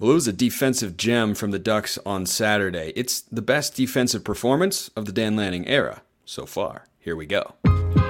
[0.00, 2.92] Well, it was a defensive gem from the Ducks on Saturday.
[2.94, 6.84] It's the best defensive performance of the Dan Lanning era so far.
[7.00, 7.54] Here we go.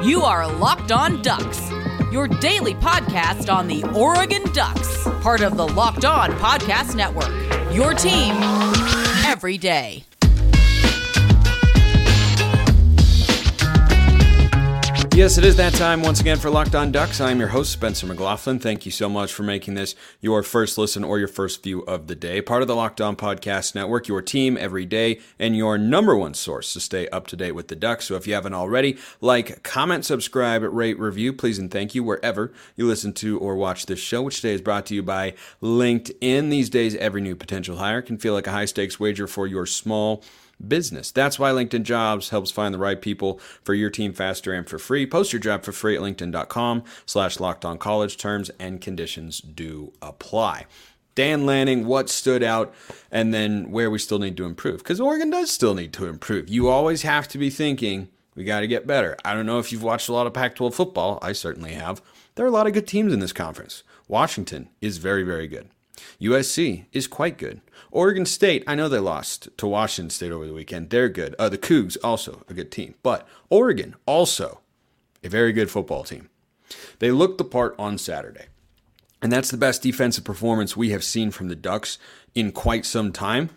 [0.02, 1.70] You are Locked On Ducks,
[2.12, 7.32] your daily podcast on the Oregon Ducks, part of the Locked On Podcast Network.
[7.72, 8.34] Your team
[9.24, 10.04] every day.
[15.18, 17.20] Yes, it is that time once again for Locked On Ducks.
[17.20, 18.60] I'm your host, Spencer McLaughlin.
[18.60, 22.06] Thank you so much for making this your first listen or your first view of
[22.06, 22.40] the day.
[22.40, 26.34] Part of the Locked On Podcast Network, your team every day, and your number one
[26.34, 28.04] source to stay up to date with the Ducks.
[28.04, 32.52] So if you haven't already, like, comment, subscribe, rate, review, please and thank you wherever
[32.76, 36.48] you listen to or watch this show, which today is brought to you by LinkedIn.
[36.48, 39.66] These days, every new potential hire can feel like a high stakes wager for your
[39.66, 40.22] small
[40.66, 41.10] business.
[41.10, 44.78] That's why LinkedIn Jobs helps find the right people for your team faster and for
[44.78, 45.06] free.
[45.06, 48.16] Post your job for free at linkedin.com slash locked on college.
[48.16, 50.66] Terms and conditions do apply.
[51.14, 52.72] Dan Lanning, what stood out,
[53.10, 54.78] and then where we still need to improve.
[54.78, 56.48] Because Oregon does still need to improve.
[56.48, 59.16] You always have to be thinking, we got to get better.
[59.24, 61.18] I don't know if you've watched a lot of Pac 12 football.
[61.20, 62.00] I certainly have.
[62.36, 63.82] There are a lot of good teams in this conference.
[64.06, 65.68] Washington is very, very good.
[66.20, 67.60] USC is quite good.
[67.90, 70.90] Oregon State, I know they lost to Washington State over the weekend.
[70.90, 71.34] They're good.
[71.38, 72.94] Uh, the Cougs, also a good team.
[73.02, 74.60] But Oregon, also
[75.22, 76.28] a very good football team.
[76.98, 78.46] They looked the part on Saturday.
[79.20, 81.98] And that's the best defensive performance we have seen from the Ducks
[82.34, 83.50] in quite some time.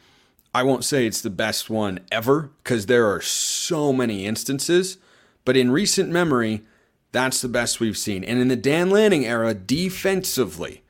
[0.54, 4.98] I won't say it's the best one ever because there are so many instances,
[5.46, 6.64] but in recent memory,
[7.12, 8.24] that's the best we've seen.
[8.24, 10.84] And in the Dan Lanning era, defensively,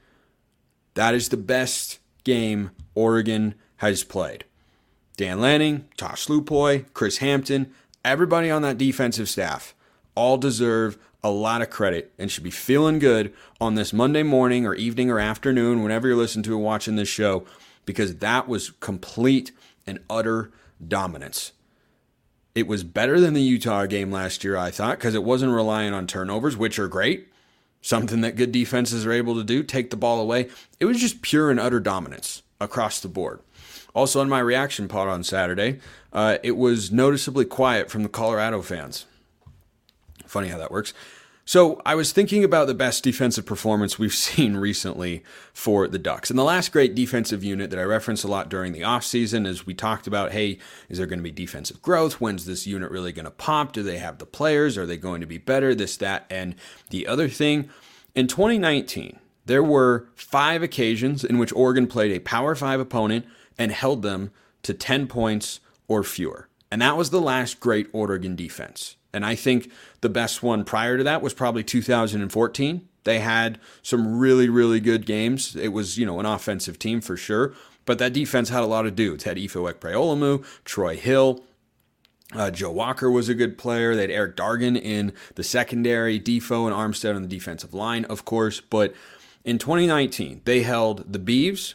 [0.93, 4.45] that is the best game Oregon has played.
[5.17, 9.75] Dan Lanning, Tosh Lupoi, Chris Hampton, everybody on that defensive staff
[10.15, 14.65] all deserve a lot of credit and should be feeling good on this Monday morning
[14.65, 17.45] or evening or afternoon, whenever you're listening to or watching this show,
[17.85, 19.51] because that was complete
[19.85, 20.51] and utter
[20.85, 21.53] dominance.
[22.53, 25.93] It was better than the Utah game last year, I thought, because it wasn't relying
[25.93, 27.30] on turnovers, which are great
[27.81, 30.49] something that good defenses are able to do, take the ball away.
[30.79, 33.41] It was just pure and utter dominance across the board.
[33.93, 35.79] Also, on my reaction pod on Saturday,
[36.13, 39.05] uh, it was noticeably quiet from the Colorado fans.
[40.25, 40.93] Funny how that works.
[41.43, 46.29] So I was thinking about the best defensive performance we've seen recently for the Ducks.
[46.29, 49.65] And the last great defensive unit that I referenced a lot during the offseason is
[49.65, 50.59] we talked about, hey,
[50.89, 52.21] is there going to be defensive growth?
[52.21, 53.73] When's this unit really going to pop?
[53.73, 54.77] Do they have the players?
[54.77, 55.73] Are they going to be better?
[55.73, 56.55] This, that, and
[56.89, 57.69] the other thing.
[58.13, 63.25] In 2019, there were five occasions in which Oregon played a Power Five opponent
[63.57, 64.31] and held them
[64.63, 66.47] to 10 points or fewer.
[66.69, 68.95] And that was the last great Oregon defense.
[69.13, 72.87] And I think the best one prior to that was probably 2014.
[73.03, 75.55] They had some really, really good games.
[75.55, 77.53] It was, you know, an offensive team for sure.
[77.85, 79.23] But that defense had a lot of dudes.
[79.23, 81.43] Had Ifo Ekpre-Olomu, Troy Hill,
[82.33, 83.95] uh, Joe Walker was a good player.
[83.95, 88.23] They had Erick Dargan in the secondary, Defoe and Armstead on the defensive line, of
[88.23, 88.61] course.
[88.61, 88.93] But
[89.43, 91.73] in 2019, they held the Beavs,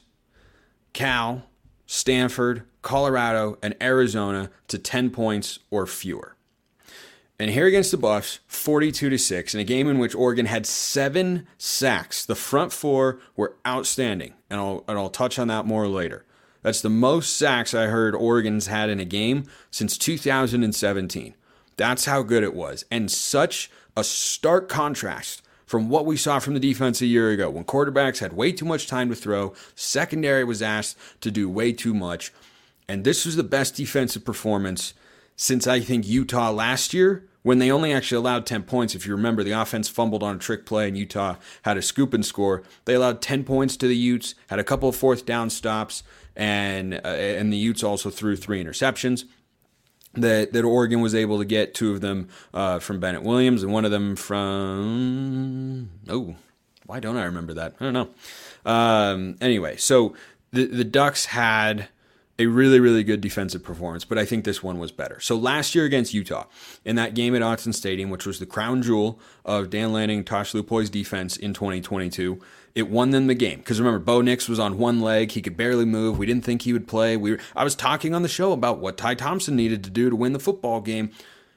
[0.92, 1.44] Cal,
[1.86, 6.35] Stanford, Colorado, and Arizona to 10 points or fewer.
[7.38, 10.64] And here against the Buffs, 42 to 6, in a game in which Oregon had
[10.66, 12.24] seven sacks.
[12.24, 16.24] The front four were outstanding, and I'll, and I'll touch on that more later.
[16.62, 21.34] That's the most sacks I heard Oregon's had in a game since 2017.
[21.76, 22.84] That's how good it was.
[22.90, 27.50] And such a stark contrast from what we saw from the defense a year ago
[27.50, 31.72] when quarterbacks had way too much time to throw, secondary was asked to do way
[31.72, 32.32] too much.
[32.88, 34.94] And this was the best defensive performance
[35.36, 38.96] since I think Utah last year when they only actually allowed 10 points.
[38.96, 42.12] If you remember, the offense fumbled on a trick play and Utah had a scoop
[42.12, 42.64] and score.
[42.86, 46.02] They allowed 10 points to the Utes, had a couple of fourth down stops,
[46.34, 49.26] and uh, and the Utes also threw three interceptions.
[50.14, 53.70] That, that Oregon was able to get two of them uh, from Bennett Williams and
[53.70, 56.36] one of them from oh
[56.86, 58.08] why don't I remember that I don't know
[58.64, 60.16] um, anyway so
[60.52, 61.88] the the Ducks had
[62.38, 65.20] a really, really good defensive performance, but I think this one was better.
[65.20, 66.44] So last year against Utah,
[66.84, 70.52] in that game at Autzen Stadium, which was the crown jewel of Dan Lanning, Tosh
[70.52, 72.38] Lupoi's defense in 2022,
[72.74, 73.60] it won them the game.
[73.60, 76.18] Because remember, Bo Nix was on one leg; he could barely move.
[76.18, 77.16] We didn't think he would play.
[77.16, 80.10] We were, I was talking on the show about what Ty Thompson needed to do
[80.10, 81.10] to win the football game.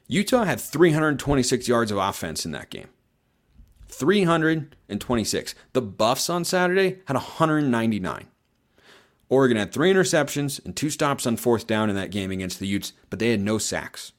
[0.07, 2.87] Utah had 326 yards of offense in that game.
[3.89, 5.55] 326.
[5.73, 8.27] The Buffs on Saturday had 199.
[9.29, 12.67] Oregon had three interceptions and two stops on fourth down in that game against the
[12.67, 14.11] Utes, but they had no sacks.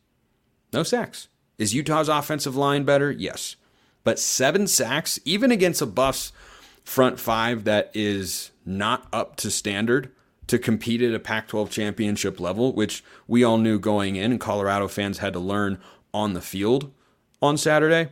[0.73, 1.29] No sacks.
[1.59, 3.11] Is Utah's offensive line better?
[3.11, 3.57] Yes.
[4.05, 6.33] But seven sacks, even against a Buffs
[6.85, 10.11] front five that is not up to standard
[10.47, 14.41] to compete at a Pac 12 championship level, which we all knew going in, and
[14.41, 15.79] Colorado fans had to learn
[16.15, 16.93] on the field
[17.43, 18.11] on Saturday.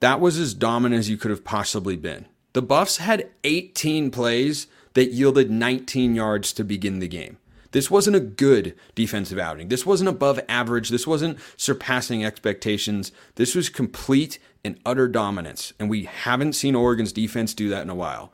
[0.00, 2.26] That was as dominant as you could have possibly been.
[2.52, 4.66] The Buffs had 18 plays
[5.00, 7.38] that yielded 19 yards to begin the game.
[7.70, 9.68] This wasn't a good defensive outing.
[9.68, 10.90] This wasn't above average.
[10.90, 13.10] This wasn't surpassing expectations.
[13.36, 15.72] This was complete and utter dominance.
[15.80, 18.30] And we haven't seen Oregon's defense do that in a while.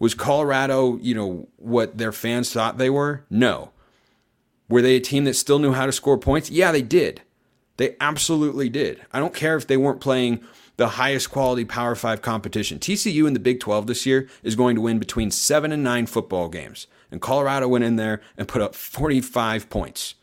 [0.00, 3.24] Was Colorado, you know, what their fans thought they were?
[3.30, 3.70] No.
[4.68, 6.50] Were they a team that still knew how to score points?
[6.50, 7.22] Yeah, they did.
[7.76, 9.04] They absolutely did.
[9.12, 10.44] I don't care if they weren't playing
[10.76, 12.78] the highest quality Power 5 competition.
[12.78, 16.06] TCU in the Big 12 this year is going to win between 7 and 9
[16.06, 16.86] football games.
[17.10, 20.14] And Colorado went in there and put up 45 points.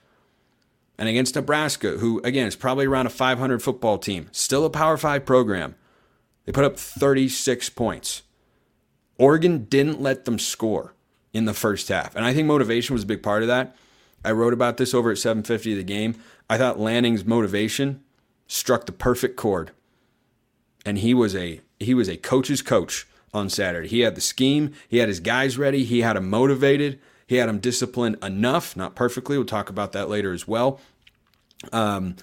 [0.98, 4.97] And against Nebraska, who again is probably around a 500 football team, still a Power
[4.97, 5.75] 5 program,
[6.45, 8.24] they put up 36 points.
[9.18, 10.94] Oregon didn't let them score
[11.33, 12.15] in the first half.
[12.15, 13.75] And I think motivation was a big part of that.
[14.24, 16.15] I wrote about this over at 750 of the game.
[16.51, 18.03] I thought Lanning's motivation
[18.45, 19.71] struck the perfect chord.
[20.86, 23.88] And he was a he was a coach's coach on Saturday.
[23.88, 27.48] He had the scheme, he had his guys ready, he had them motivated, he had
[27.48, 29.38] them disciplined enough, not perfectly.
[29.38, 30.81] We'll talk about that later as well.
[31.71, 32.18] Um,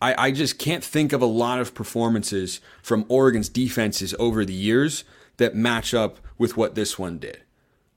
[0.00, 4.54] I, I just can't think of a lot of performances from Oregon's defenses over the
[4.54, 5.04] years
[5.36, 7.42] that match up with what this one did.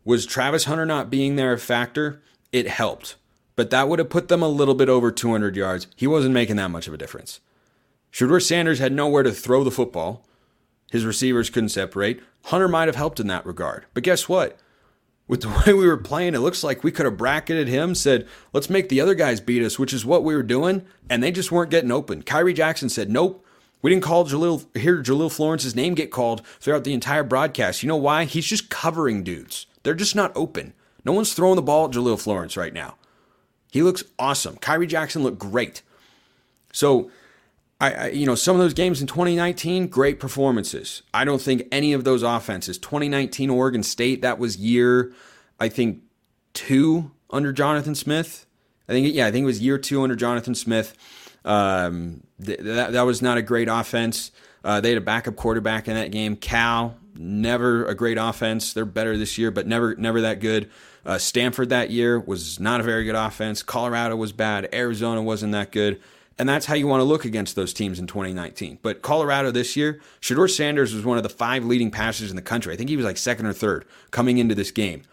[0.03, 2.21] Was Travis Hunter not being there a factor?
[2.51, 3.15] It helped,
[3.57, 5.87] but that would have put them a little bit over 200 yards.
[5.97, 7.41] He wasn't making that much of a difference.
[8.13, 10.23] Shedeur Sanders had nowhere to throw the football.
[10.91, 12.21] His receivers couldn't separate.
[12.45, 13.85] Hunter might have helped in that regard.
[13.93, 14.57] But guess what?
[15.27, 18.27] With the way we were playing, it looks like we could have bracketed him, said,
[18.53, 21.31] let's make the other guys beat us, which is what we were doing, and they
[21.31, 22.21] just weren't getting open.
[22.21, 23.43] Khyree Jackson said, nope,
[23.81, 27.81] we didn't call Jahlil, hear Jahlil Florence's name get called throughout the entire broadcast.
[27.81, 28.25] You know why?
[28.25, 29.65] He's just covering dudes.
[29.81, 30.73] They're just not open.
[31.03, 32.95] No one's throwing the ball at Jahlil Florence right now.
[33.77, 34.55] He looks awesome.
[34.55, 35.83] Khyree Jackson looked great.
[36.73, 37.11] So,
[37.79, 41.03] I, I, you know, some of those games in 2019, great performances.
[41.13, 42.79] I don't think any of those offenses.
[42.79, 45.13] 2019 Oregon State, that was year,
[45.59, 46.01] I think,
[46.53, 48.47] two under Jonathan Smith.
[48.89, 50.95] I think, yeah, I think it was year two under Jonathan Smith.
[51.45, 54.31] Um, th- that, that was not a great offense.
[54.63, 56.35] Uh, they had a backup quarterback in that game.
[56.35, 58.73] Cal, never a great offense.
[58.73, 60.69] They're better this year, but never never that good.
[61.05, 63.63] Uh, Stanford that year was not a very good offense.
[63.63, 64.69] Colorado was bad.
[64.73, 66.01] Arizona wasn't that good.
[66.39, 68.77] And that's how you want to look against those teams in 2019.
[68.83, 72.43] But Colorado this year, Shedeur Sanders was one of the five leading passers in the
[72.43, 72.73] country.
[72.73, 75.03] I think he was like second or third coming into this game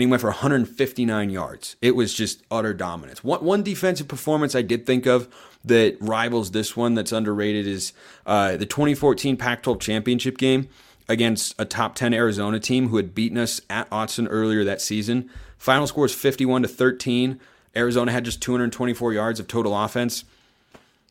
[0.00, 1.76] and he went for 159 yards.
[1.82, 3.22] It was just utter dominance.
[3.22, 5.28] One, one defensive performance I did think of
[5.66, 7.92] that rivals this one that's underrated is
[8.24, 10.70] uh, the 2014 Pac 12 championship game
[11.10, 15.28] against a top 10 Arizona team who had beaten us at Autzen earlier that season.
[15.58, 17.38] Final score was 51 to 13.
[17.76, 20.24] Arizona had just 224 yards of total offense.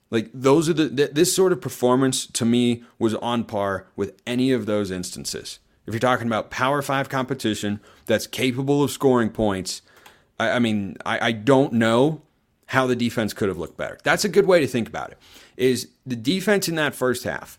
[0.09, 4.51] Like those are the this sort of performance to me was on par with any
[4.51, 5.59] of those instances
[5.89, 9.81] if you're talking about Power Five competition that's capable of scoring points,
[10.39, 12.21] I, I mean, I, I don't know
[12.67, 13.97] how the defense could have looked better.
[14.03, 15.17] That's a good way to think about it.
[15.57, 17.57] Is the defense in that first half?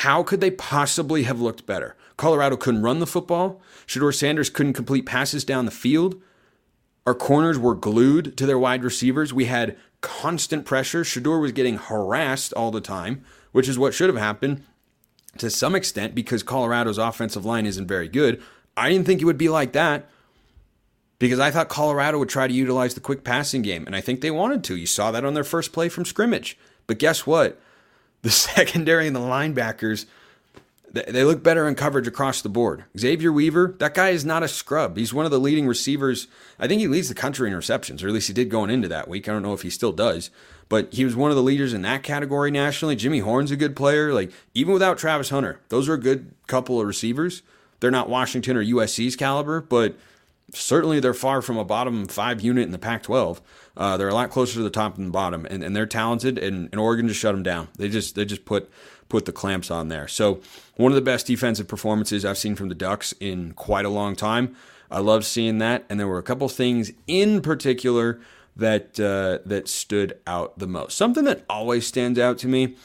[0.00, 1.94] How could they possibly have looked better?
[2.16, 3.60] Colorado couldn't run the football.
[3.86, 6.18] Shedeur Sanders couldn't complete passes down the field.
[7.06, 9.34] Our corners were glued to their wide receivers.
[9.34, 11.02] We had constant pressure.
[11.04, 14.62] Shedeur was getting harassed all the time, which is what should have happened
[15.36, 18.42] to some extent because Colorado's offensive line isn't very good.
[18.78, 20.08] I didn't think it would be like that
[21.18, 24.22] because I thought Colorado would try to utilize the quick passing game, and I think
[24.22, 24.76] they wanted to.
[24.76, 26.56] You saw that on their first play from scrimmage.
[26.86, 27.60] But guess what?
[28.22, 30.04] The secondary and the linebackers,
[30.92, 32.84] they look better in coverage across the board.
[32.98, 34.98] Xavier Weaver, that guy is not a scrub.
[34.98, 36.26] He's one of the leading receivers.
[36.58, 38.88] I think he leads the country in receptions, or at least he did going into
[38.88, 39.26] that week.
[39.26, 40.30] I don't know if he still does
[40.70, 42.94] but he was one of the leaders in that category nationally.
[42.94, 44.14] Jimmy Horn's a good player.
[44.14, 47.42] Like even without Travis Hunter, those are a good couple of receivers.
[47.80, 49.96] They're not Washington or USC's caliber, but
[50.52, 53.40] certainly they're far from a bottom five unit in the Pac-12.
[53.76, 56.38] Uh, they're a lot closer to the top than the bottom, and, and they're talented.
[56.38, 57.68] And, and Oregon just shut them down.
[57.76, 58.70] They just they just put
[59.08, 60.08] put the clamps on there.
[60.08, 60.40] So
[60.76, 64.16] one of the best defensive performances I've seen from the Ducks in quite a long
[64.16, 64.56] time.
[64.90, 68.20] I love seeing that, and there were a couple things in particular
[68.56, 70.96] that uh, that stood out the most.
[70.96, 72.76] Something that always stands out to me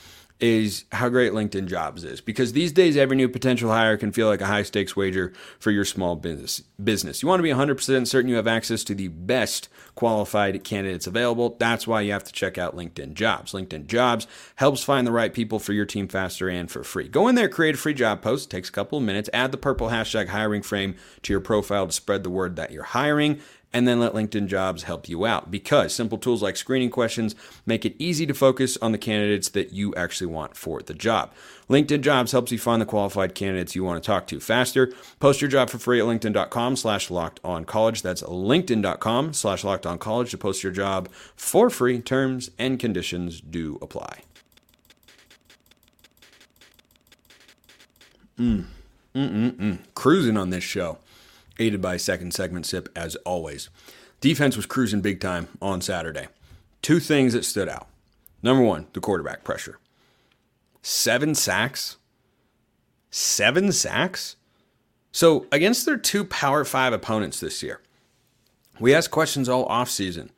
[0.41, 4.27] is how great LinkedIn Jobs is because these days every new potential hire can feel
[4.27, 6.61] like a high stakes wager for your small business.
[6.83, 7.23] Business.
[7.23, 11.55] You want to be 100% certain you have access to the best qualified candidates available.
[11.57, 13.53] That's why you have to check out LinkedIn Jobs.
[13.53, 14.27] LinkedIn Jobs
[14.57, 17.07] helps find the right people for your team faster and for free.
[17.07, 19.57] Go in there, create a free job post, takes a couple of minutes, add the
[19.57, 23.39] purple hashtag hiring frame to your profile to spread the word that you're hiring
[23.75, 27.83] and then let LinkedIn Jobs help you out because simple tools like screening questions make
[27.83, 31.33] it easy to focus on the candidates that you actually want for the job.
[31.69, 34.93] LinkedIn Jobs helps you find the qualified candidates you want to talk to faster.
[35.19, 38.01] Post your job for free at linkedin.com slash locked on college.
[38.01, 41.99] That's linkedin.com slash locked on college to post your job for free.
[41.99, 44.21] Terms and conditions do apply.
[48.39, 48.67] Mm.
[49.13, 49.79] Mm-mm-mm.
[49.95, 50.99] Cruising on this show
[51.59, 53.69] aided by second segment sip as always.
[54.21, 56.27] Defense was cruising big time on Saturday.
[56.81, 57.87] Two things that stood out.
[58.41, 59.79] Number one, the quarterback pressure.
[60.81, 61.97] Seven sacks.
[63.09, 64.35] Seven sacks?
[65.11, 67.81] So, against their two Power Five opponents this year,
[68.79, 70.29] we asked questions all offseason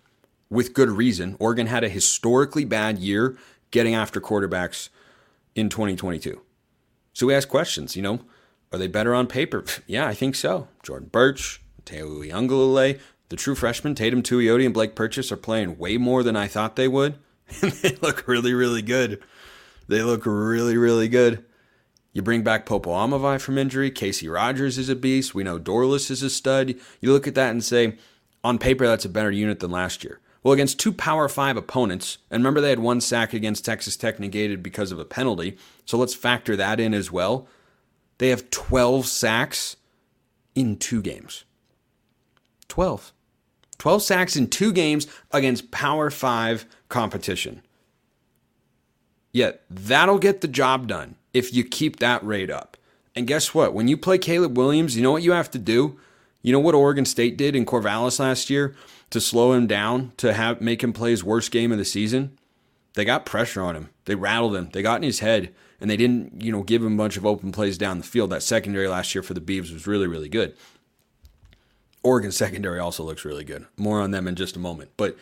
[0.50, 1.36] with good reason.
[1.40, 3.38] Oregon had a historically bad year
[3.72, 4.90] getting after quarterbacks
[5.56, 6.42] in 2022.
[7.14, 8.22] So we asked questions, you know,
[8.72, 9.64] are they better on paper?
[9.88, 10.68] yeah, I think so.
[10.84, 15.98] Jordan Burch, Teo Uiagalelei, the true freshmen, Tatum Tuioti and Blake Purchase are playing way
[15.98, 17.16] more than I thought they would.
[17.62, 19.24] And they look really, really good.
[19.88, 21.46] They look really, really good.
[22.12, 23.90] You bring back Popo Aumavae from injury.
[23.90, 25.34] Casey Rogers is a beast.
[25.34, 26.76] We know Dorlus is a stud.
[27.00, 27.98] You look at that and say,
[28.44, 30.20] on paper, that's a better unit than last year.
[30.44, 34.20] Well, against two Power Five opponents, and remember they had one sack against Texas Tech
[34.20, 37.48] negated because of a penalty, so let's factor that in as well.
[38.18, 39.78] They have 12 sacks
[40.56, 41.44] in two games.
[42.68, 43.14] 12.
[43.78, 47.62] 12 sacks in two games against Power 5 competition.
[49.32, 52.76] Yet that'll get the job done if you keep that rate up.
[53.16, 53.74] And guess what?
[53.74, 56.00] When you play Caleb Williams, you know what you have to do?
[56.42, 58.76] You know what Oregon State did in Corvallis last year
[59.10, 62.37] to slow him down, to have make him play his worst game of the season?
[62.98, 63.90] They got pressure on him.
[64.06, 64.72] They rattled him.
[64.74, 67.28] They got in his head and they didn't, you know, give him a bunch of
[67.28, 68.32] open plays down the field.
[68.32, 70.56] That secondary last year for the Beavs was really, really good.
[72.02, 73.68] Oregon secondary also looks really good.
[73.78, 74.90] More on them in just a moment.
[74.98, 75.16] But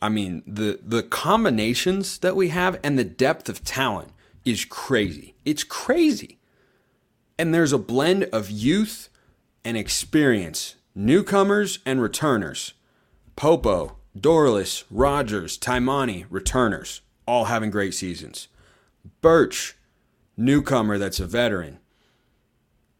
[0.00, 4.12] I mean, the the combinations that we have and the depth of talent
[4.46, 5.34] is crazy.
[5.44, 6.38] It's crazy.
[7.38, 9.10] And there's a blend of youth
[9.66, 12.72] and experience, newcomers and returners.
[13.36, 18.48] Popo, Dorlus, Rogers, Taimani, returners, all having great seasons.
[19.20, 19.76] Burch,
[20.36, 21.78] newcomer that's a veteran.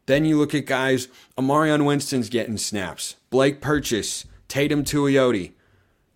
[0.05, 3.15] Then you look at guys, Amarion Winston's getting snaps.
[3.29, 5.53] Blake Purchase, Tatum Tuioti.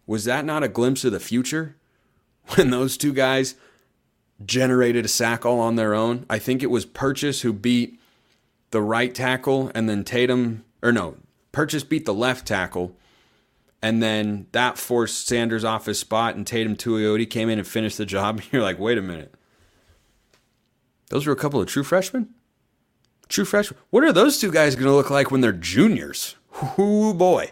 [0.05, 1.75] Was that not a glimpse of the future?
[2.55, 3.55] When those two guys
[4.45, 6.25] generated a sack all on their own.
[6.29, 7.99] I think it was Purchase who beat
[8.71, 11.17] the right tackle, and then Tatum, or no,
[11.51, 12.95] Purchase beat the left tackle,
[13.81, 17.97] and then that forced Sanders off his spot, and Tatum Tuioti came in and finished
[17.97, 18.37] the job.
[18.39, 19.33] And You're like, wait a minute.
[21.09, 22.29] Those were a couple of true freshmen?
[23.29, 23.79] True freshmen.
[23.89, 26.35] What are those two guys going to look like when they're juniors?
[26.79, 27.51] Ooh, boy.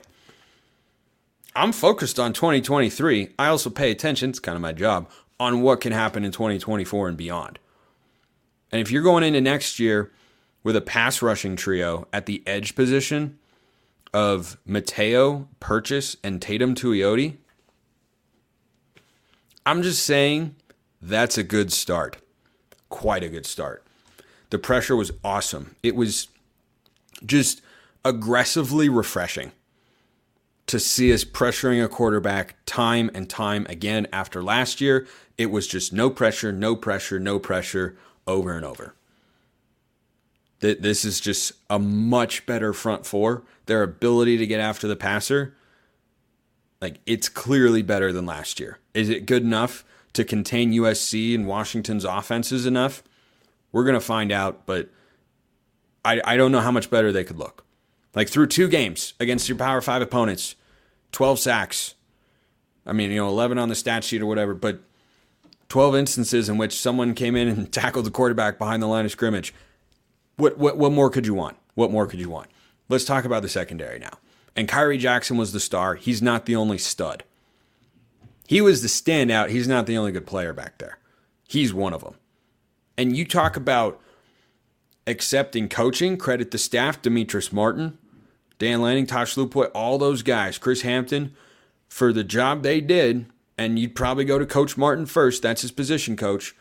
[1.56, 3.30] I'm focused on 2023.
[3.40, 7.10] I also pay attention, it's kind of my job, on what can happen in 2024
[7.10, 7.60] and beyond.
[8.72, 10.12] And if you're going into next year
[10.64, 13.40] with a pass rushing trio at the edge position
[14.16, 17.36] of Matayo Purchase, and Tatum Tuioti,
[19.66, 20.56] I'm just saying
[21.02, 22.18] that's a good start
[22.96, 23.84] quite a good start.
[24.52, 25.76] The pressure was awesome.
[25.84, 26.30] It was
[27.26, 27.62] just
[28.06, 29.52] aggressively refreshing
[30.68, 35.06] to see us pressuring a quarterback time and time again after last year.
[35.38, 38.96] It was just no pressure, no pressure, no pressure over and over.
[40.60, 43.44] That this is just a much better front four.
[43.66, 45.56] Their ability to get after the passer,
[46.82, 48.80] like it's clearly better than last year.
[48.94, 49.84] Is it good enough?
[50.16, 53.04] to contain USC and Washington's offenses enough?
[53.72, 54.90] We're to find out, but
[56.04, 57.66] I, I don't know how much better they could look.
[58.16, 60.56] Like through two games against your Power Five opponents,
[61.12, 61.96] 12 sacks.
[62.86, 64.80] I mean, you know, 11 on the stat sheet or whatever, but
[65.70, 69.12] 12 instances in which someone came in and tackled the quarterback behind the line of
[69.12, 69.54] scrimmage.
[70.38, 71.58] What, what, what more could you want?
[71.76, 72.48] What more could you want?
[72.90, 74.20] Let's talk about the secondary now.
[74.56, 75.96] And Khyree Jackson was the star.
[75.96, 77.24] He's not the only stud.
[78.48, 79.50] He was the standout.
[79.50, 81.00] He's not the only good player back there.
[81.48, 82.16] He's one of them.
[82.98, 84.00] And you talk about
[85.08, 87.98] accepting coaching, credit the staff, Demetrius Martin,
[88.58, 91.36] Dan Lanning, Tosh Lupoi, all those guys, Chris Hampton,
[91.90, 93.26] for the job they did.
[93.58, 95.42] And you'd probably go to Coach Martin first.
[95.42, 96.56] That's his position coach.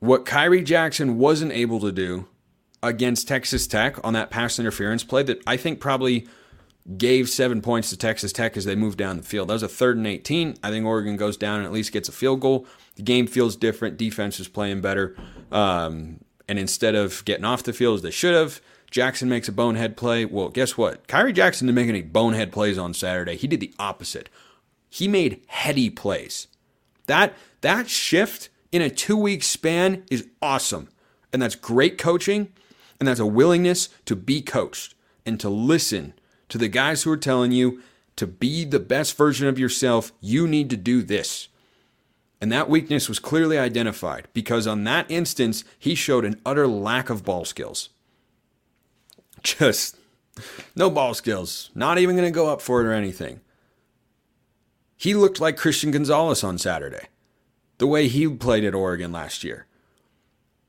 [0.00, 2.28] What Khyree Jackson wasn't able to do
[2.82, 6.28] against Texas Tech on that pass interference play that I think probably
[6.96, 9.48] gave seven points to Texas Tech as they moved down the field.
[9.48, 10.56] That was a third and 18.
[10.62, 12.66] I think Oregon goes down and at least gets a field goal.
[12.94, 13.96] The game feels different.
[13.96, 15.14] Defense is playing better.
[15.52, 19.52] Um, and instead of getting off the field as they should have, Jackson makes a
[19.52, 20.24] bonehead play.
[20.24, 21.06] Well, guess what?
[21.08, 23.36] Khyree Jackson didn't make any bonehead plays on Saturday.
[23.36, 24.30] He did the opposite.
[24.88, 26.46] He made heady plays.
[27.06, 30.88] That that shift in a two week span is awesome.
[31.32, 32.52] And that's great coaching.
[32.98, 34.94] And that's a willingness to be coached
[35.24, 36.14] and to listen
[36.48, 37.82] to the guys who are telling you
[38.16, 41.48] to be the best version of yourself, you need to do this.
[42.40, 47.10] And that weakness was clearly identified because on that instance, he showed an utter lack
[47.10, 47.90] of ball skills.
[49.42, 49.96] Just
[50.74, 53.40] no ball skills, not even going to go up for it or anything.
[54.96, 57.06] He looked like Christian Gonzalez on Saturday,
[57.78, 59.66] the way he played at Oregon last year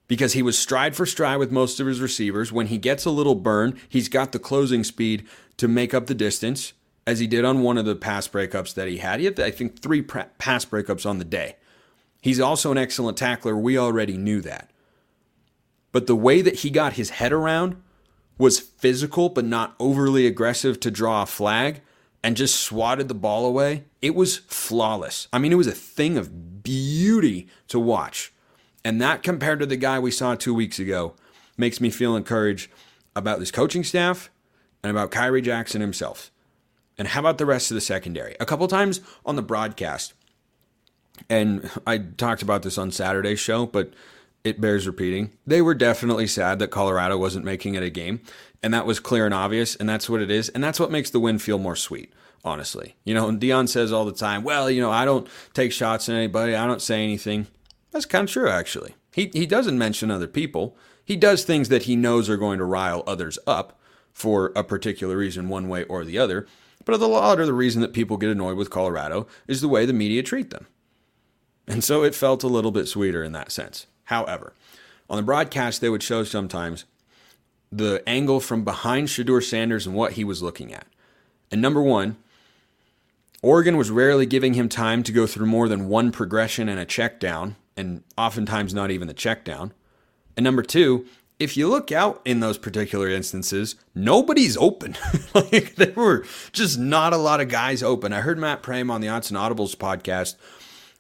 [0.10, 2.52] because he was stride for stride with most of his receivers.
[2.52, 5.26] When he gets a little burn, he's got the closing speed
[5.58, 6.74] to make up the distance,
[7.08, 9.20] as he did on one of the pass breakups that he had.
[9.20, 11.56] He had, I think, three pass breakups on the day.
[12.22, 13.56] He's also an excellent tackler.
[13.56, 14.72] We already knew that.
[15.92, 17.82] But the way that he got his head around
[18.38, 21.82] was physical, but not overly aggressive to draw a flag
[22.24, 23.86] and just swatted the ball away.
[24.02, 25.28] It was flawless.
[25.32, 26.89] I mean, it was a thing of beauty
[27.22, 28.34] to watch.
[28.84, 31.14] And that compared to the guy we saw two weeks ago
[31.58, 32.72] makes me feel encouraged
[33.16, 34.30] about this coaching staff
[34.84, 36.32] and about Khyree Jackson himself.
[36.98, 38.36] And how about the rest of the secondary?
[38.40, 40.14] A couple times on the broadcast,
[41.30, 43.94] and I talked about this on Saturday's show, but
[44.44, 45.32] it bears repeating.
[45.46, 48.22] They were definitely sad that Colorado wasn't making it a game,
[48.64, 51.10] and that was clear and obvious, and that's what it is, and that's what makes
[51.10, 52.12] the win feel more sweet,
[52.44, 52.96] honestly.
[53.04, 56.10] You know, and Deion says all the time, well, you know, I don't take shots
[56.10, 57.48] at anybody, I don't say anything.
[57.92, 58.96] That's kind of true, actually.
[59.14, 60.78] He, he doesn't mention other people.
[61.04, 63.80] He does things that he knows are going to rile others up
[64.14, 66.46] for a particular reason, one way or the other.
[66.86, 69.86] But a lot of the reason that people get annoyed with Colorado is the way
[69.86, 70.68] the media treat them.
[71.68, 73.86] And so it felt a little bit sweeter in that sense.
[74.06, 74.54] However,
[75.10, 76.86] on the broadcast, they would show sometimes
[77.72, 80.88] the angle from behind Shedeur Sanders and what he was looking at.
[81.52, 82.18] And number one,
[83.42, 86.86] Oregon was rarely giving him time to go through more than one progression and a
[86.86, 89.74] check down and oftentimes not even the check down.
[90.36, 91.06] And number two,
[91.40, 94.98] if you look out in those particular instances, nobody's open.
[95.34, 98.12] like there were just not a lot of guys open.
[98.12, 100.36] I heard Matt Prehm on the Odds and Audibles podcast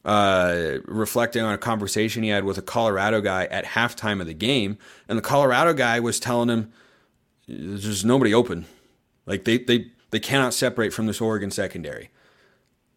[0.05, 4.33] uh, reflecting on a conversation he had with a Colorado guy at halftime of the
[4.33, 4.77] game,
[5.09, 6.71] and the Colorado guy was telling him
[7.47, 8.65] there's nobody open.
[9.25, 12.11] Like they they they cannot separate from this Oregon secondary.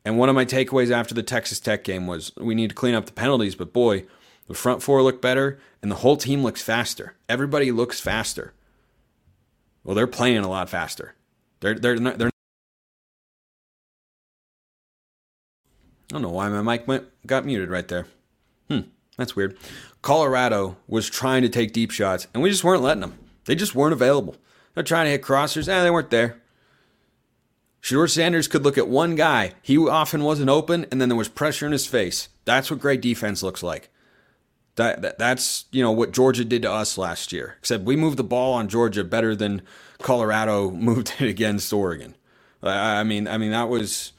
[0.04, 2.94] And one of my takeaways after the Texas Tech game was we need to clean
[2.94, 4.04] up the penalties, but boy,
[4.48, 7.14] the front four look better and the whole team looks faster.
[7.28, 8.52] Everybody looks faster.
[9.84, 11.14] Well, they're playing a lot faster.
[11.60, 12.30] They're they're not, they're
[16.12, 18.06] I don't know why my mic went, got muted right there.
[18.68, 18.80] Hmm,
[19.16, 19.56] that's weird.
[20.02, 23.18] Colorado was trying to take deep shots, and we just weren't letting them.
[23.46, 24.36] They just weren't available.
[24.74, 26.41] They're trying to hit crossers, and eh, they weren't there.
[27.82, 29.54] Shedeur Sanders could look at one guy.
[29.60, 32.28] He often wasn't open, and then there was pressure in his face.
[32.44, 33.90] That's what great defense looks like.
[34.76, 37.56] That, that that's you know what Georgia did to us last year.
[37.58, 39.62] Except we moved the ball on Georgia better than
[39.98, 42.16] Colorado moved it against Oregon.
[42.62, 44.12] I mean, I mean that was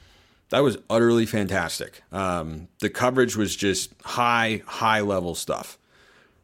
[0.50, 2.02] that was utterly fantastic.
[2.12, 5.78] Um, the coverage was just high, high level stuff.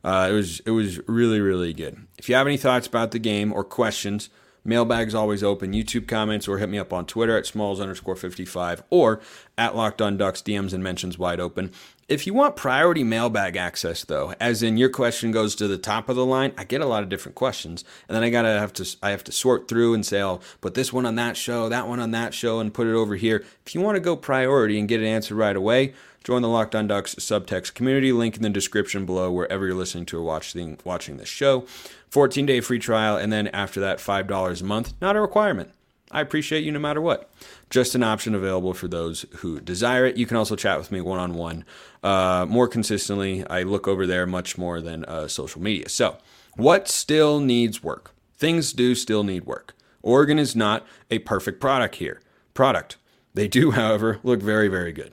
[0.02, 2.06] Uh, it was it was really really good.
[2.18, 4.30] If you have any thoughts about the game or questions,
[4.64, 5.73] Mailbag's always open.
[5.73, 9.20] YouTube comments or hit me up on Twitter at smalls underscore 55 or
[9.57, 11.73] at locked on ducks DMs and mentions wide open.
[12.09, 16.09] If you want priority mailbag access though, as in your question goes to the top
[16.09, 17.85] of the line, I get a lot of different questions.
[18.09, 20.75] And then I gotta have to I have to sort through and say, I'll put
[20.75, 23.44] this one on that show, that one on that show, and put it over here.
[23.64, 26.74] If you want to go priority and get an answer right away, join the Locked
[26.74, 28.12] On Ducks subtext community.
[28.12, 31.64] Link in the description below wherever you're listening to or watching watching this show.
[32.11, 34.94] 14 day free trial, and then after that, $5 a month.
[35.00, 35.70] Not a requirement.
[36.11, 37.30] I appreciate you no matter what.
[37.70, 40.16] Just an option available for those who desire it.
[40.16, 41.64] You can also chat with me one on one
[42.02, 43.46] more consistently.
[43.46, 45.88] I look over there much more than uh, social media.
[45.88, 46.18] So,
[46.56, 48.12] what still needs work?
[48.37, 49.74] Things do still need work.
[50.02, 52.20] Oregon is not a perfect product here.
[52.54, 52.96] Product.
[53.35, 55.12] They do, however, look very, very good.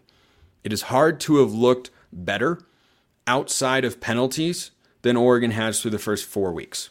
[0.67, 2.59] It is hard to have looked better
[3.25, 6.89] outside of penalties than Oregon has through the first four weeks.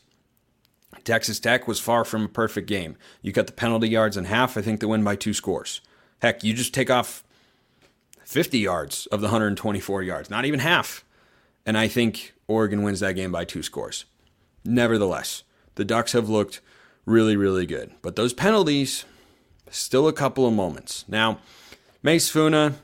[1.04, 2.96] Texas Tech was far from a perfect game.
[3.20, 5.82] You cut the penalty yards in half, I think they win by two scores.
[6.22, 7.22] Heck, you just take off
[8.24, 11.04] 50 yards of the 124 yards, not even half.
[11.66, 14.06] And I think Oregon wins that game by two scores.
[14.64, 15.42] Nevertheless,
[15.74, 16.62] the Ducks have looked
[17.04, 17.92] really, really good.
[18.00, 19.04] But those penalties,
[19.68, 21.04] still a couple of moments.
[21.08, 21.40] Now,
[22.02, 22.76] Mase Funa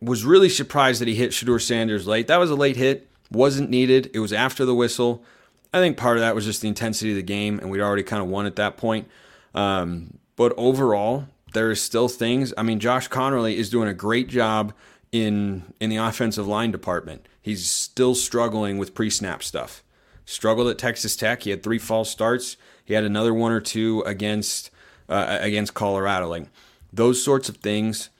[0.00, 2.28] was really surprised that he hit Shedeur Sanders late.
[2.28, 4.10] That was a late hit, wasn't needed.
[4.14, 5.24] It was after the whistle.
[5.72, 8.02] I think part of that was just the intensity of the game, and we'd already
[8.02, 9.08] kind of won at that point.
[9.54, 12.54] Um, but overall, there is still things.
[12.56, 14.72] I mean, Josh Conerly is doing a great job
[15.12, 17.26] in in the offensive line department.
[17.40, 19.82] He's still struggling with pre-snap stuff.
[20.24, 21.42] Struggled at Texas Tech.
[21.42, 22.56] He had three false starts.
[22.84, 24.70] He had another one or two against
[25.08, 26.28] uh, against Colorado.
[26.28, 26.48] Like
[26.92, 28.10] those sorts of things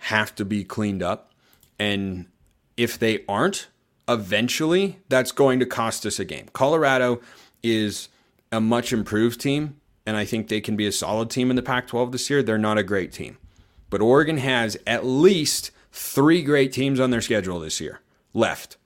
[0.00, 1.32] have to be cleaned up,
[1.78, 2.26] and
[2.76, 3.68] if they aren't,
[4.08, 6.48] eventually that's going to cost us a game.
[6.52, 7.20] Colorado
[7.62, 8.08] is
[8.50, 11.62] a much improved team, and I think they can be a solid team in the
[11.62, 12.42] Pac 12 this year.
[12.42, 13.38] They're not a great team.
[13.90, 18.00] But Oregon has at least three great teams on their schedule this year
[18.32, 18.76] left.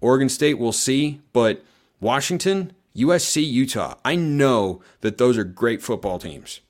[0.00, 1.64] Oregon State, we'll see, but
[2.00, 6.60] Washington, USC, Utah, I know that those are great football teams.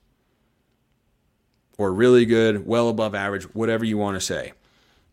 [1.80, 4.52] Or really good, well above average, whatever you want to say.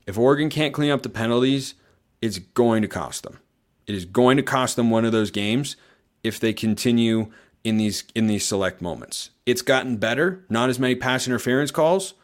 [0.05, 1.75] If Oregon can't clean up the penalties,
[2.21, 3.39] it's going to cost them.
[3.85, 5.77] It is going to cost them one of those games
[6.25, 7.31] if they continue
[7.63, 9.29] in these in these select moments.
[9.45, 12.15] It's gotten better, not as many pass interference calls,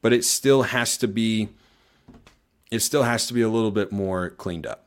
[0.00, 1.48] but it still has to be
[2.72, 4.81] it still has to be a little bit more cleaned up.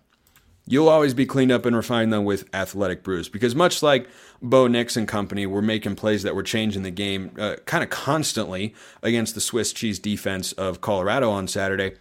[0.68, 4.08] You'll always be cleaned up and refined though with athletic brews because much like
[4.42, 7.92] Bo Nix and company were making plays that were changing the game uh, kind of
[7.92, 8.74] constantly
[9.04, 11.94] against the Swiss cheese defense of Colorado on Saturday.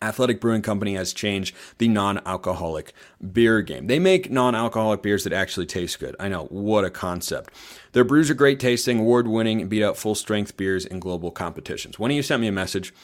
[0.00, 2.94] Athletic Brewing Company has changed the non alcoholic
[3.32, 3.88] beer game.
[3.88, 6.16] They make non alcoholic beers that actually taste good.
[6.18, 7.52] I know, what a concept.
[7.92, 11.30] Their brews are great tasting, award winning, and beat out full strength beers in global
[11.30, 11.98] competitions.
[11.98, 12.94] One of you sent me a message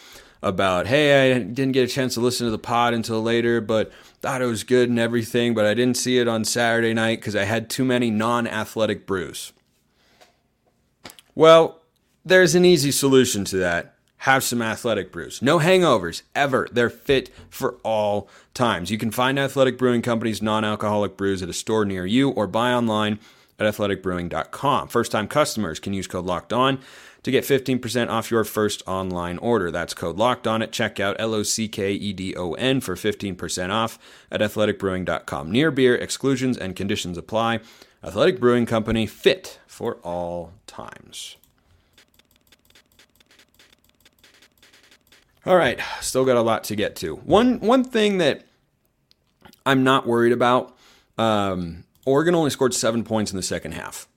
[0.42, 3.92] about, hey, I didn't get a chance to listen to the pod until later, but
[4.20, 7.37] thought it was good and everything, but I didn't see it on Saturday night because
[7.37, 9.53] I had too many non athletic brews.
[11.35, 11.81] Well,
[12.24, 15.40] there's an easy solution to that have some athletic brews.
[15.40, 16.68] No hangovers ever.
[16.72, 18.90] They're fit for all times.
[18.90, 22.46] You can find Athletic Brewing Company's non alcoholic brews at a store near you or
[22.46, 23.20] buy online
[23.59, 24.88] at athleticbrewing.com.
[24.88, 26.81] First time customers can use code locked on
[27.29, 29.71] to get 15% off your first online order.
[29.71, 32.95] That's code locked on at checkout, L O C K E D O N, for
[32.95, 33.99] 15% off
[34.33, 35.53] at athleticbrewing.com.
[35.53, 37.61] Near beer exclusions and conditions apply.
[38.03, 41.37] Athletic Brewing Company, fit for all times.
[45.45, 47.17] All right, still got a lot to get to.
[47.17, 48.47] One one thing that
[49.67, 50.75] I'm not worried about.
[51.19, 54.09] Um, Oregon only scored seven points in the second half,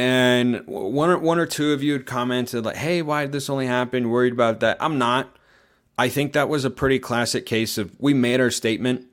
[0.00, 3.50] and one or, one or two of you had commented like, "Hey, why did this
[3.50, 4.78] only happen?" Worried about that?
[4.80, 5.36] I'm not.
[5.98, 9.06] I think that was a pretty classic case of we made our statement,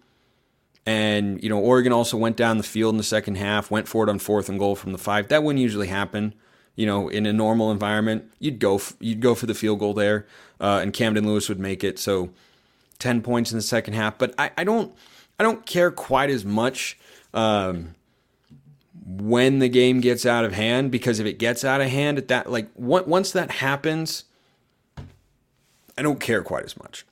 [0.85, 4.03] and you know Oregon also went down the field in the second half, went for
[4.03, 5.27] it on fourth and goal from the five.
[5.27, 6.33] That wouldn't usually happen
[6.77, 9.95] you know, in a normal environment, you'd go f- you'd go for the field goal
[9.95, 10.27] there,
[10.61, 11.97] uh, and Camden Lewis would make it.
[11.97, 12.29] So,
[12.99, 14.19] ten points in the second half.
[14.19, 14.95] But I, I don't
[15.39, 16.97] I don't care quite as much
[17.33, 17.95] um,
[19.05, 22.27] when the game gets out of hand because if it gets out of hand at
[22.27, 24.25] that like once that happens,
[25.97, 27.05] I don't care quite as much.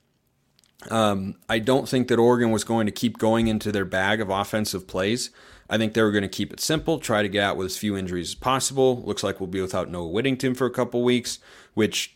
[0.91, 4.29] Um, I don't think that Oregon was going to keep going into their bag of
[4.29, 5.31] offensive plays.
[5.67, 7.77] I think they were going to keep it simple, try to get out with as
[7.77, 9.01] few injuries as possible.
[9.03, 11.39] Looks like we'll be without Noah Whittington for a couple weeks,
[11.73, 12.15] which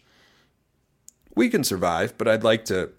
[1.36, 2.92] we can survive, but I'd like to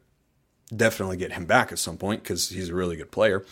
[0.74, 3.44] definitely get him back at some point because he's a really good player.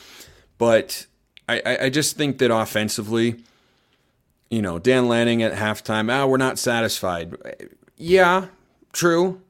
[0.57, 1.07] But
[1.49, 3.43] I, I just think that offensively,
[4.51, 7.35] you know, Dan Lanning at halftime, ah, oh, we're not satisfied.
[7.97, 8.47] Yeah,
[8.93, 9.41] true.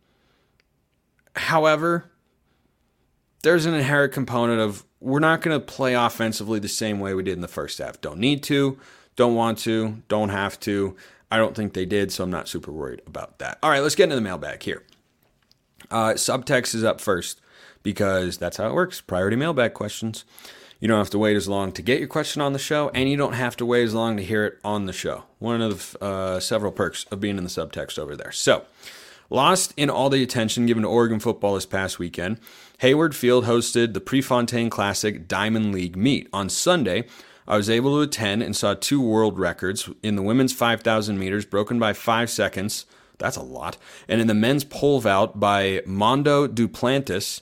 [1.34, 2.10] However,
[3.42, 7.22] there's an inherent component of we're not going to play offensively the same way we
[7.22, 8.00] did in the first half.
[8.00, 8.78] Don't need to,
[9.16, 10.96] don't want to, don't have to.
[11.30, 13.58] I don't think they did, so I'm not super worried about that.
[13.62, 14.82] All right, let's get into the mailbag here.
[15.90, 17.40] Uh, subtext is up first
[17.82, 19.00] because that's how it works.
[19.00, 20.24] Priority mailbag questions.
[20.80, 23.08] You don't have to wait as long to get your question on the show, and
[23.08, 25.24] you don't have to wait as long to hear it on the show.
[25.40, 28.30] One of uh, several perks of being in the subtext over there.
[28.30, 28.64] So,
[29.28, 32.38] lost in all the attention given to Oregon football this past weekend
[32.78, 36.28] Hayward Field hosted the Prefontaine Classic Diamond League meet.
[36.32, 37.06] On Sunday,
[37.48, 41.44] I was able to attend and saw two world records in the women's 5,000 meters,
[41.44, 42.86] broken by five seconds.
[43.18, 43.78] That's a lot.
[44.06, 47.40] And in the men's pole vault by Mondo Duplantis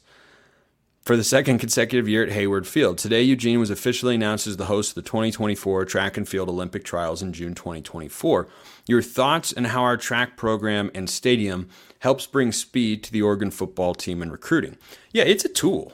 [1.06, 2.98] for the second consecutive year at Hayward Field.
[2.98, 6.84] Today, Eugene was officially announced as the host of the 2024 Track and Field Olympic
[6.84, 8.48] Trials in June 2024.
[8.88, 11.68] Your thoughts and how our track program and stadium
[12.00, 14.78] helps bring speed to the Oregon football team and recruiting.
[15.12, 15.92] Yeah, it's a tool.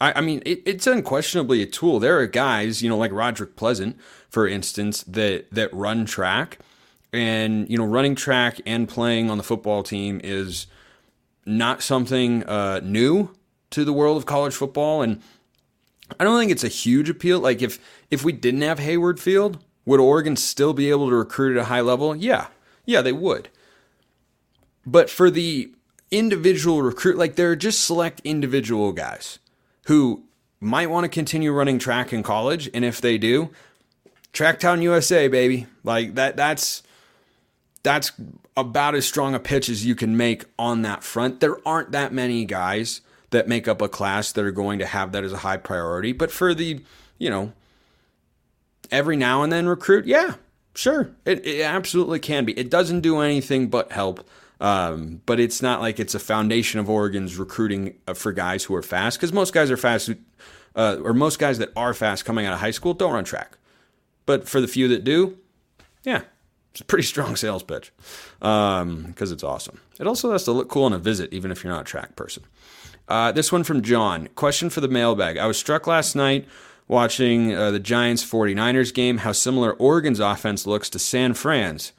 [0.00, 1.98] I, I mean, it, it's unquestionably a tool.
[1.98, 3.98] There are guys, you know, like Roderick Pleasant,
[4.30, 6.58] for instance, that that run track,
[7.12, 10.68] and you know, running track and playing on the football team is
[11.44, 13.28] not something uh, new
[13.72, 15.20] to the world of college football, and
[16.18, 17.40] I don't think it's a huge appeal.
[17.40, 17.78] Like if
[18.10, 21.66] if we didn't have Hayward Field, would Oregon still be able to recruit at a
[21.66, 22.14] high level?
[22.14, 22.46] Yeah,
[22.84, 23.48] yeah, they would.
[24.84, 25.72] But for the
[26.10, 29.38] individual recruit, like there are just select individual guys
[29.86, 30.24] who
[30.60, 33.50] might want to continue running track in college, and if they do,
[34.32, 36.36] Tracktown USA, baby, like that.
[36.36, 36.82] That's
[37.82, 38.12] that's
[38.56, 41.40] about as strong a pitch as you can make on that front.
[41.40, 43.00] There aren't that many guys
[43.32, 46.12] that make up a class that are going to have that as a high priority,
[46.12, 46.80] but for the
[47.18, 47.52] you know
[48.90, 50.34] every now and then recruit, yeah,
[50.74, 52.52] sure, it, it absolutely can be.
[52.58, 54.26] It doesn't do anything but help.
[54.60, 58.76] Um, but it's not like it's a foundation of Oregon's recruiting uh, for guys who
[58.76, 60.10] are fast because most guys are fast,
[60.76, 63.58] uh, or most guys that are fast coming out of high school don't run track.
[64.24, 65.36] But for the few that do,
[66.04, 66.22] yeah,
[66.70, 67.92] it's a pretty strong sales pitch
[68.38, 69.80] because um, it's awesome.
[69.98, 72.14] It also has to look cool on a visit, even if you're not a track
[72.14, 72.44] person.
[73.08, 74.28] Uh, this one from John.
[74.34, 75.36] Question for the mailbag.
[75.36, 76.46] I was struck last night
[76.88, 81.92] watching uh, the Giants 49ers game how similar Oregon's offense looks to San Fran's.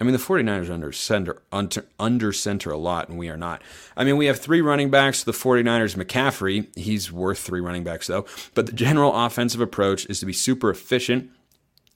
[0.00, 3.62] I mean, the 49ers under center, under, under center a lot, and we are not.
[3.96, 5.22] I mean, we have three running backs.
[5.22, 8.26] The 49ers, McCaffrey, he's worth three running backs, though.
[8.54, 11.30] But the general offensive approach is to be super efficient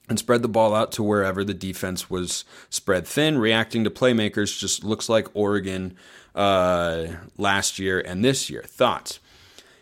[0.07, 3.39] and spread the ball out to wherever the defense was spread thin.
[3.39, 5.93] Reacting to playmakers just looks like Oregon
[6.37, 8.63] uh, last year and this year.
[8.63, 9.19] Thoughts?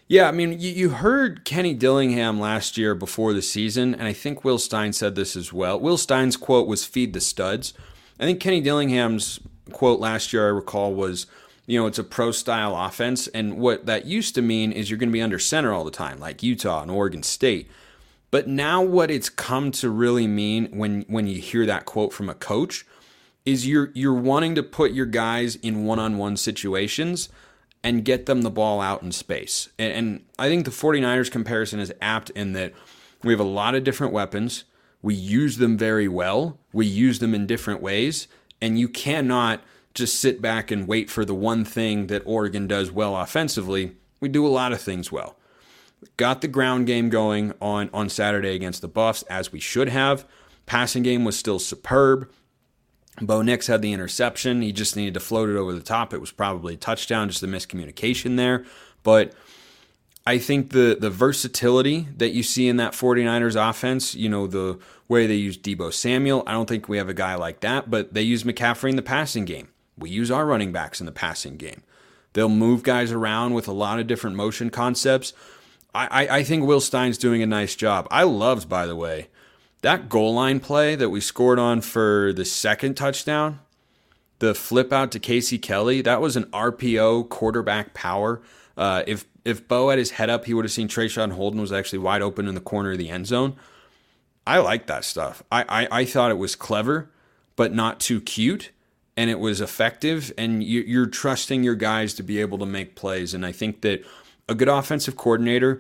[0.07, 4.13] Yeah, I mean, you, you heard Kenny Dillingham last year before the season, and I
[4.13, 5.79] think Will Stein said this as well.
[5.79, 7.73] Will Stein's quote was feed the studs.
[8.19, 9.39] I think Kenny Dillingham's
[9.73, 11.25] quote last year, I recall, was,
[11.65, 13.27] you know, it's a pro style offense.
[13.27, 15.91] And what that used to mean is you're going to be under center all the
[15.91, 17.69] time, like Utah and Oregon State.
[18.31, 22.29] But now what it's come to really mean when when you hear that quote from
[22.29, 22.85] a coach
[23.45, 27.29] is you're you're wanting to put your guys in one-on-one situations
[27.83, 29.69] and get them the ball out in space.
[29.77, 32.73] And, and I think the 49ers comparison is apt in that
[33.23, 34.63] we have a lot of different weapons.
[35.03, 36.57] We use them very well.
[36.73, 38.27] We use them in different ways.
[38.59, 39.61] And you cannot
[39.93, 43.95] just sit back and wait for the one thing that Oregon does well offensively.
[44.19, 45.37] We do a lot of things well.
[46.17, 50.25] Got the ground game going on, on Saturday against the Buffs, as we should have.
[50.65, 52.31] Passing game was still superb.
[53.21, 54.61] Bo Nix had the interception.
[54.61, 56.13] He just needed to float it over the top.
[56.13, 58.65] It was probably a touchdown, just a miscommunication there.
[59.03, 59.33] But
[60.27, 64.79] I think the the versatility that you see in that 49ers offense, you know, the
[65.07, 68.13] way they use Deebo Samuel, I don't think we have a guy like that, but
[68.13, 69.69] they use McCaffrey in the passing game.
[69.97, 71.83] We use our running backs in the passing game.
[72.33, 75.31] They'll move guys around with a lot of different motion concepts.
[75.93, 78.07] I, I, I think Will Stein's doing a nice job.
[78.11, 79.29] I loved, by the way,
[79.85, 83.59] that goal line play that we scored on for the second touchdown,
[84.39, 88.41] the flip out to Casey Kelly, that was an RPO quarterback power.
[88.75, 91.71] Uh, if if Bo had his head up, he would have seen Traeshon Holden was
[91.71, 93.57] actually wide open in the corner of the end zone.
[94.47, 95.43] I like that stuff.
[95.51, 97.11] I, I, I thought it was clever,
[97.55, 98.71] but not too cute,
[99.15, 100.33] and it was effective.
[100.35, 103.35] And you, you're trusting your guys to be able to make plays.
[103.35, 104.03] And I think that
[104.49, 105.79] a good offensive coordinator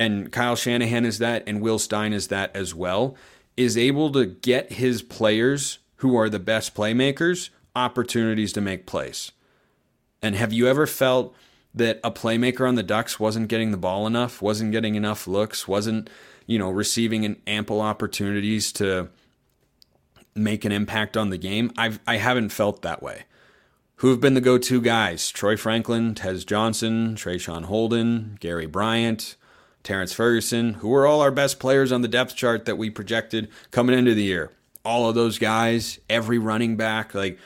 [0.00, 3.14] and Kyle Shanahan is that, and Will Stein is that as well,
[3.54, 9.30] is able to get his players who are the best playmakers opportunities to make plays.
[10.22, 11.36] And have you ever felt
[11.74, 15.68] that a playmaker on the Ducks wasn't getting the ball enough, wasn't getting enough looks,
[15.68, 16.08] wasn't,
[16.46, 19.10] you know, receiving an ample opportunities to
[20.34, 21.70] make an impact on the game?
[21.76, 23.24] I've I haven't felt that way.
[23.96, 25.28] Who have been the go-to guys?
[25.28, 29.36] Troy Franklin, Tez Johnson, Traeshon Holden, Gary Bryant,
[29.82, 33.48] Terrence Ferguson, who were all our best players on the depth chart that we projected
[33.70, 34.52] coming into the year.
[34.84, 37.38] All of those guys, every running back, like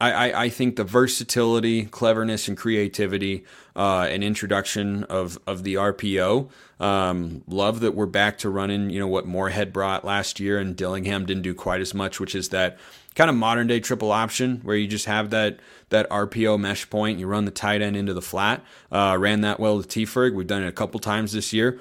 [0.00, 3.44] I, I, I think the versatility, cleverness, and creativity,
[3.76, 6.48] uh, and introduction of of the RPO.
[6.80, 8.90] Um, love that we're back to running.
[8.90, 12.34] You know what Moorhead brought last year, and Dillingham didn't do quite as much, which
[12.34, 12.78] is that
[13.14, 15.60] kind of modern day triple option where you just have that
[15.90, 17.18] that RPO mesh point.
[17.18, 18.64] You run the tight end into the flat.
[18.90, 20.34] Uh, ran that well to T-Ferg.
[20.34, 21.80] We've done it a couple times this year.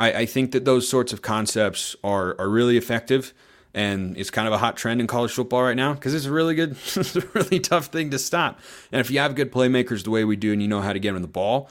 [0.00, 3.34] I, I think that those sorts of concepts are are really effective
[3.78, 6.32] and it's kind of a hot trend in college football right now because it's a
[6.32, 8.58] really good, it's a really tough thing to stop.
[8.90, 10.98] And if you have good playmakers the way we do, and you know how to
[10.98, 11.70] get them the ball,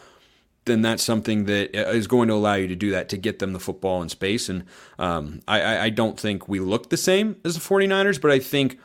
[0.63, 3.51] then that's something that is going to allow you to do that to get them
[3.51, 4.47] the football in space.
[4.47, 4.63] And
[4.97, 8.79] um, I, I don't think we look the same as the 49ers, but I think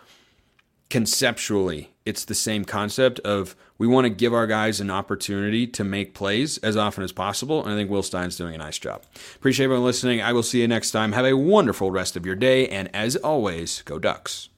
[0.90, 5.84] conceptually it's the same concept of we want to give our guys an opportunity to
[5.84, 7.62] make plays as often as possible.
[7.62, 9.02] And I think Will Stein's doing a nice job.
[9.36, 10.20] Appreciate everyone listening.
[10.22, 11.12] I will see you next time.
[11.12, 12.68] Have a wonderful rest of your day.
[12.68, 14.48] And as always, go Ducks.